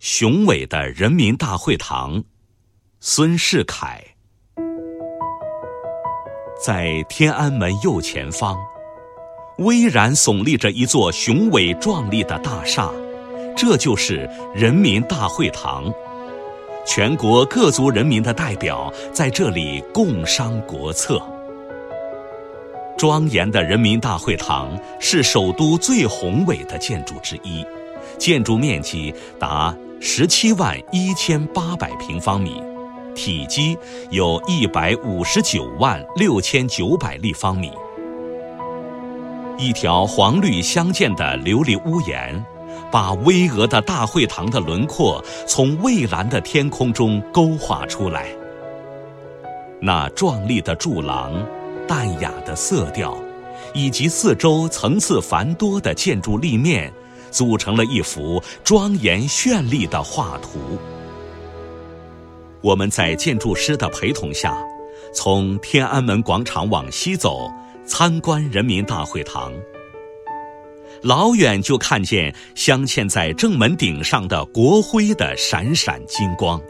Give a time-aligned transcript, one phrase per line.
[0.00, 2.24] 雄伟的人民大会堂，
[3.00, 4.02] 孙世凯。
[6.64, 8.56] 在天安门右前方，
[9.58, 12.90] 巍然耸立着一座雄伟壮丽的大厦，
[13.54, 15.92] 这就是人民大会堂。
[16.86, 21.20] 全国各族人民的代表在这里共商国策。
[22.96, 27.62] 庄严的人民大会堂是首都最宏伟的建筑之一，
[28.16, 29.76] 建筑面积达。
[30.02, 32.62] 十七万一千八百平方米，
[33.14, 33.76] 体积
[34.08, 37.70] 有一百五十九万六千九百立方米。
[39.58, 42.42] 一条黄绿相间的琉璃屋檐，
[42.90, 48.28] 把巍峨的大会堂的轮廓从蔚蓝的天空中勾画出来。
[49.82, 51.46] 那壮丽的柱廊、
[51.86, 53.18] 淡雅的色调，
[53.74, 56.90] 以及四周层次繁多的建筑立面。
[57.30, 60.78] 组成了一幅庄严绚丽的画图。
[62.62, 64.54] 我们在建筑师的陪同下，
[65.14, 67.50] 从天安门广场往西走，
[67.86, 69.52] 参观人民大会堂。
[71.02, 76.60] 老远就看见镶嵌在正门顶上的国徽的闪闪金光。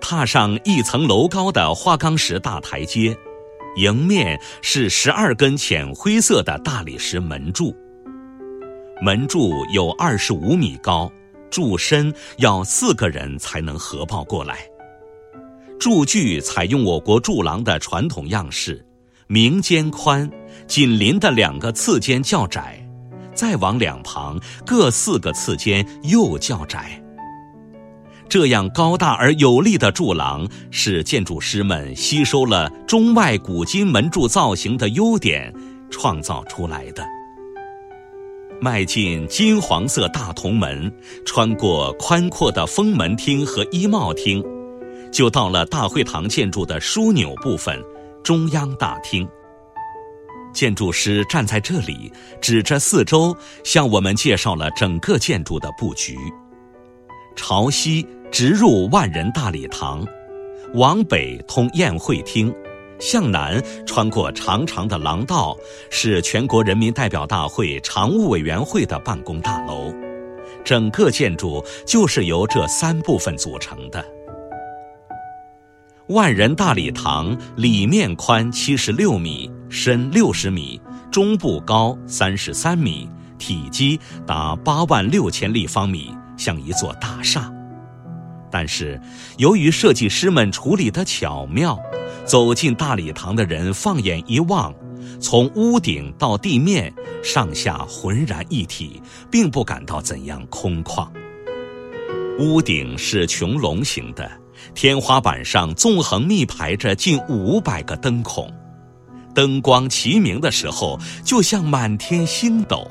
[0.00, 3.16] 踏上一层楼高的花岗石大台阶，
[3.76, 7.76] 迎面是十二根浅灰色的大理石门柱。
[9.02, 11.10] 门柱有二十五米高，
[11.50, 14.60] 柱身要四个人才能合抱过来。
[15.78, 18.82] 柱距采用我国柱廊的传统样式，
[19.26, 20.28] 明间宽，
[20.66, 22.82] 紧邻的两个次间较窄，
[23.34, 26.98] 再往两旁各四个次间又较窄。
[28.30, 35.52] 这样高大而有力的柱廊，是建筑师们吸收了中外古今门柱造型的优点，
[35.90, 37.04] 创造出来的。
[38.60, 40.92] 迈进金黄色大铜门，
[41.24, 44.44] 穿过宽阔的封门厅和衣帽厅，
[45.12, 47.82] 就到了大会堂建筑的枢纽部分——
[48.24, 49.28] 中央大厅。
[50.52, 56.16] 建筑师站在这里，指着四周，向我们介绍了整个建筑的布局：
[57.36, 60.02] 朝西直入万人大礼堂，
[60.74, 62.52] 往北通宴会厅。
[62.98, 65.56] 向南穿过长长的廊道，
[65.90, 69.92] 是全国人民代表大会常务委员会的办公大楼。
[70.64, 74.04] 整个建筑就是由这三部分组成的。
[76.08, 80.80] 万人大礼堂里面宽七十六米，深六十米，
[81.10, 83.08] 中部高三十三米，
[83.38, 87.52] 体积达八万六千立方米，像一座大厦。
[88.50, 89.00] 但是，
[89.36, 91.78] 由于设计师们处理的巧妙。
[92.26, 94.74] 走进大礼堂的人，放眼一望，
[95.20, 96.92] 从屋顶到地面
[97.22, 99.00] 上下浑然一体，
[99.30, 101.08] 并不感到怎样空旷。
[102.38, 104.28] 屋顶是穹隆形的，
[104.74, 108.52] 天花板上纵横密排着近五百个灯孔，
[109.32, 112.90] 灯光齐明的时候，就像满天星斗。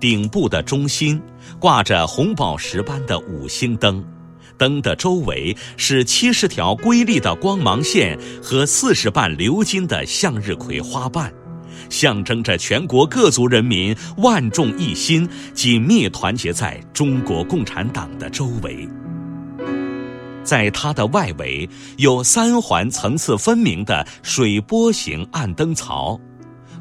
[0.00, 1.20] 顶部的中心
[1.58, 4.02] 挂着红宝石般的五星灯。
[4.58, 11.32] 灯的周围是七十条瑰丽的光芒线和四十瓣鎏金的向日葵花瓣，
[11.88, 18.88] 象征着全国各族人民万众一心、紧密团结在中国共产党的周围。
[20.42, 26.20] 在它的外围有三环层次分明的水波形暗灯槽，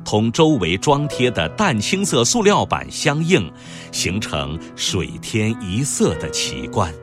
[0.04, 3.52] 同周围装贴的淡青色塑料板相应，
[3.92, 6.94] 形成水天一色的奇观。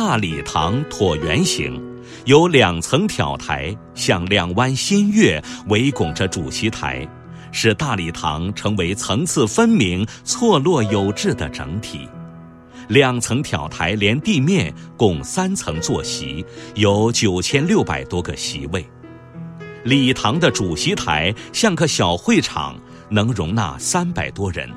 [0.00, 1.76] 大礼堂椭圆形，
[2.24, 7.04] 有两层挑台，像两弯新月围拱着主席台，
[7.50, 12.08] 使大礼堂成为层次分明、错落有致的整体。
[12.86, 18.88] 两层挑台连地面，共三层坐席，有九千六百多个席位。
[19.82, 22.76] 礼堂的主席台像个小会场，
[23.10, 24.70] 能容纳三百多人。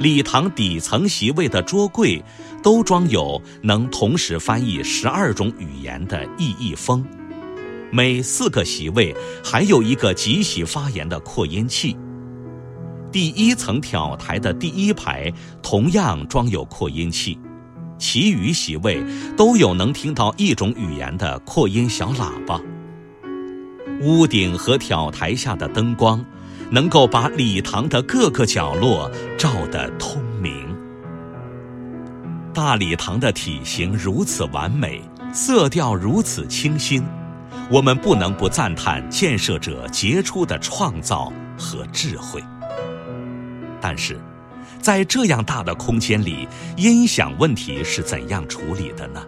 [0.00, 2.20] 礼堂底层席位的桌柜，
[2.64, 7.04] 都装有能同时翻译十二种语言的译译风，
[7.92, 9.14] 每四个席位
[9.44, 11.94] 还有一个即席发言的扩音器。
[13.12, 15.30] 第一层挑台的第一排
[15.62, 17.38] 同样装有扩音器，
[17.98, 19.04] 其余席位
[19.36, 22.58] 都有能听到一种语言的扩音小喇叭。
[24.00, 26.24] 屋顶和挑台下的灯光。
[26.70, 30.63] 能够把礼堂的各个角落照得通明。
[32.54, 35.02] 大礼堂的体型如此完美，
[35.32, 37.02] 色调如此清新，
[37.68, 42.40] 我们不能不赞叹建设者杰出的创造和智慧。
[43.80, 44.16] 但是，
[44.80, 46.46] 在这样大的空间里，
[46.76, 49.20] 音响问题是怎样处理的呢？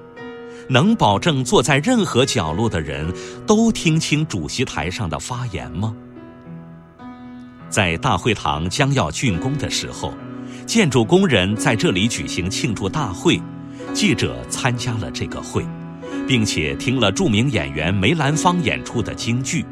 [0.69, 3.13] 能保证坐在任何角落的人
[3.45, 5.93] 都听清主席台上的发言吗？
[7.69, 10.15] 在大会堂将要竣工的时候，
[10.67, 13.41] 建筑工人在这里举行庆祝大会，
[13.95, 15.65] 记者参加了这个会，
[16.27, 19.65] 并且听了著名演员梅兰芳演出的京剧。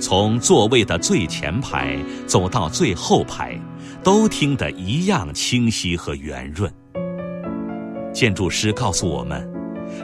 [0.00, 1.96] 从座位的最前排
[2.26, 3.56] 走到最后排，
[4.02, 6.70] 都听得一样清晰和圆润。
[8.12, 9.48] 建筑师告诉我们，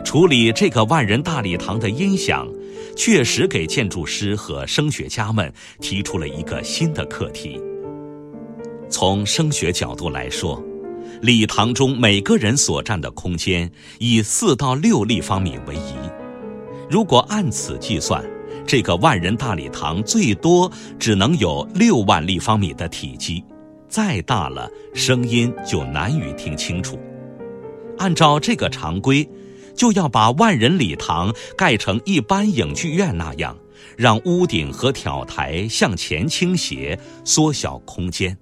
[0.04, 2.46] 处理这个万人大礼堂的音响。
[2.94, 7.60] 确实给建筑师和声学家们提出了一个新的课题。
[8.88, 10.62] 从声学角度来说，
[11.20, 15.94] 礼堂中每个人所占的空间以四到六立方米为宜。
[16.88, 18.24] 如果按此计算，
[18.66, 23.44] 这个万人大礼堂最多只能有六万立方米的体积，
[23.88, 26.98] 再大了声音就难于听清楚。
[27.98, 29.28] 按照这个常规。
[29.76, 33.54] 就要把万人礼堂盖成一般影剧院那样，
[33.94, 38.34] 让屋顶和挑台向前倾斜，缩小空间。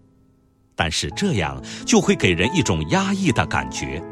[0.77, 4.03] 但是这样就会给人一种压抑的感觉。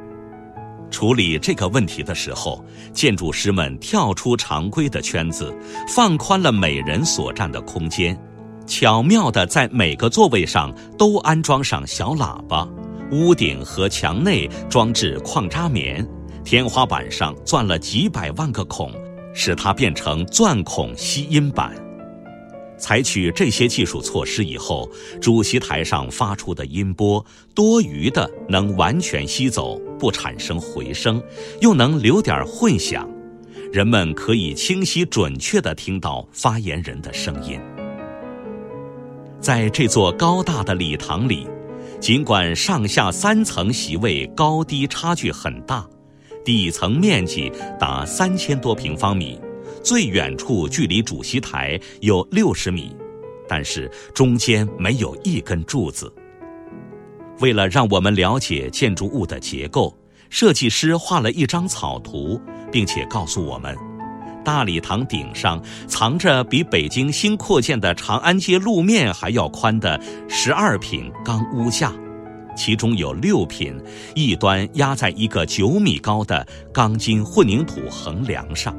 [0.90, 2.62] 处理这个问题的时候，
[2.92, 5.56] 建筑师们跳出常规的圈子，
[5.88, 8.14] 放宽了每人所占的空间，
[8.66, 12.68] 巧妙地在每个座位上都安装上小喇叭，
[13.10, 16.06] 屋顶和墙内装置矿渣棉。
[16.44, 18.92] 天花板上钻了几百万个孔，
[19.32, 21.72] 使它变成钻孔吸音板。
[22.82, 24.90] 采取这些技术措施以后，
[25.20, 27.24] 主席台上发出的音波
[27.54, 31.22] 多余的能完全吸走，不产生回声，
[31.60, 33.08] 又能留点混响，
[33.72, 37.56] 人们可以清晰准确地听到发言人的声音。
[39.40, 41.46] 在这座高大的礼堂里，
[42.00, 45.86] 尽管上下三层席位高低差距很大。
[46.44, 49.38] 底层面积达三千多平方米，
[49.82, 52.94] 最远处距离主席台有六十米，
[53.48, 56.12] 但是中间没有一根柱子。
[57.40, 59.96] 为了让我们了解建筑物的结构，
[60.30, 62.40] 设计师画了一张草图，
[62.70, 63.76] 并且告诉我们，
[64.44, 71.92] 大礼堂顶上藏着比北京新扩建的长安街路面还要宽的十二品钢屋架。
[72.54, 73.74] 其中有六品，
[74.14, 78.76] 一端压在一个九米高的钢筋混凝土横梁上，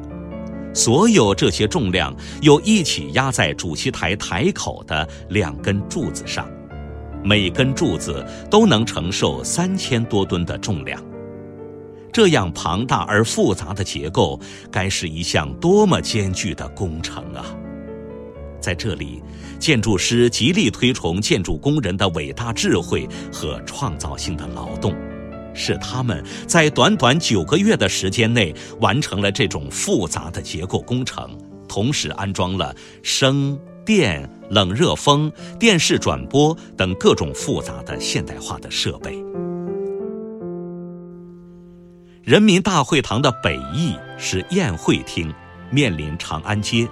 [0.74, 6.50] 所有这些重量又一起压在主席台台口的两根柱子上，
[7.24, 11.02] 每根柱子都能承受三千多吨的重量。
[12.12, 14.40] 这样庞大而复杂的结构，
[14.72, 17.46] 该是一项多么艰巨的工程啊！
[18.60, 19.22] 在这里，
[19.60, 24.96] 建筑师极力推崇建筑工人的伟大智慧和创造性的劳动，
[25.54, 31.30] 是他们在短短九个月的时间内完成了这种复杂的结构工程，
[31.68, 39.24] 同时安装了声、电、冷热风、电视转播等各种复杂的现代化的设备。
[42.24, 45.34] 人民大会堂的北翼是宴会厅，
[45.70, 46.88] 面临长安街。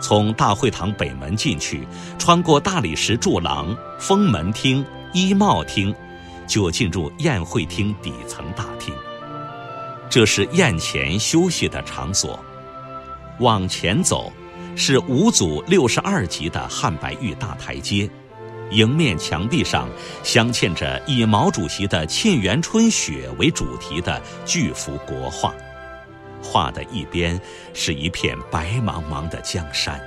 [0.00, 1.86] 从大会堂北门进去，
[2.18, 5.94] 穿过大理石柱廊、封门厅、衣帽厅，
[6.46, 8.94] 就进入宴会厅底层大厅。
[10.10, 12.38] 这是宴前休息的场所。
[13.40, 14.32] 往前走，
[14.76, 18.08] 是五组六十二级的汉白玉大台阶，
[18.70, 19.88] 迎面墙壁上
[20.22, 25.52] 镶嵌着以毛主席的《沁园春雪》为主题的巨幅国画。
[26.40, 27.40] 画的一边
[27.72, 30.00] 是一片白茫茫的江山，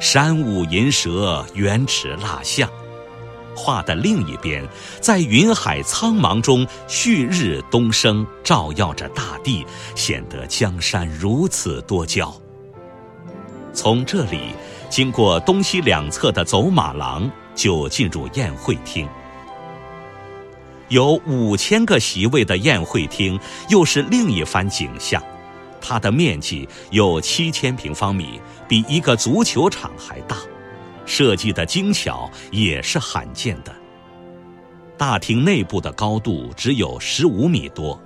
[0.00, 2.68] 山舞银蛇，原驰蜡象；
[3.54, 4.66] 画的另一边，
[5.00, 12.34] 在云海苍茫中，旭日东升，照耀着大地，显得江山如此多娇。
[13.72, 14.54] 从这里
[14.90, 19.08] 经过东西两侧的走马廊，就进入宴会厅。
[20.88, 23.40] 有五千个席位的宴会厅，
[23.70, 25.22] 又是另一番景象。
[25.80, 30.36] 它的面积有七千平方米，比一个足球场还大，
[31.04, 33.74] 设计的精巧也是罕见的。
[34.96, 38.00] 大厅内部的高度只有十五米多，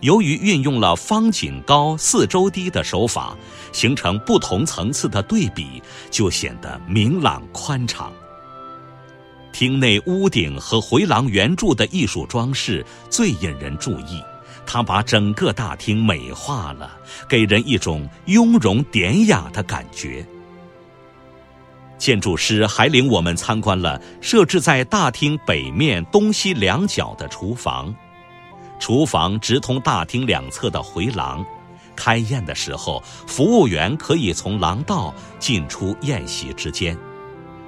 [0.00, 3.36] 由于运用了方井高四周低的手法，
[3.72, 8.12] 形成不同层次的对比，就显得明朗宽敞。
[9.52, 14.22] 厅内屋顶和回廊圆柱的艺术装饰最引人注意。
[14.64, 20.24] 它把整个大厅美化了，给人一种雍容典雅的感觉。
[21.98, 27.94] 建筑师还领我们参观了设置在大厅北面东西两角的厨房，
[28.78, 31.44] 厨房直通大厅两侧的回廊。
[31.96, 36.96] 开宴的时候，服务员可以从廊道进出宴席之间。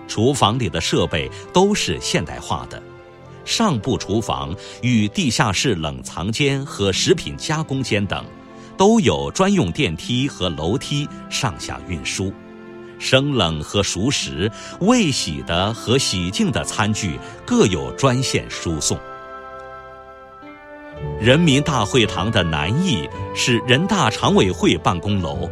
[0.07, 2.81] 厨房里的设备都是现代化的，
[3.45, 8.25] 上部厨房与地下室冷藏间和食品加工间等，
[8.77, 12.33] 都有专用电梯和楼梯上下运输。
[13.01, 14.49] 生冷和熟食、
[14.81, 18.97] 未洗的和洗净的餐具各有专线输送。
[21.19, 25.51] 人民大会堂的南翼是人大常委会办公楼，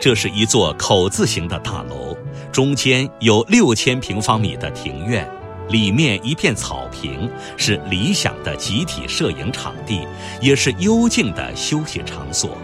[0.00, 2.16] 这是一座口字形的大楼，
[2.50, 5.28] 中间有六千平方米的庭院，
[5.68, 10.06] 里面一片草坪，是理想的集体摄影场地，
[10.40, 12.58] 也是幽静的休息场所。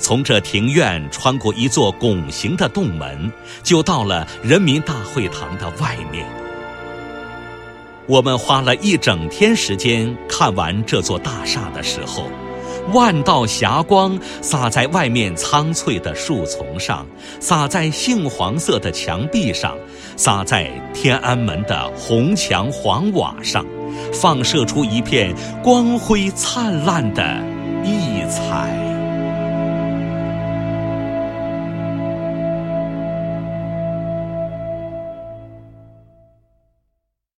[0.00, 3.30] 从这庭院穿过一座拱形的洞门，
[3.62, 6.26] 就到了人民大会堂的外面。
[8.06, 12.24] 我们花了一整天时间看完这座大厦的时候，
[12.92, 17.06] 万道霞光洒在外面苍翠的树丛上，
[17.38, 19.76] 洒在杏黄色的墙壁上，
[20.16, 23.64] 洒在天安门的红墙黄瓦上，
[24.12, 27.59] 放射出一片光辉灿烂的。